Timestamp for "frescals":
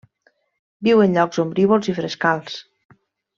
1.99-2.57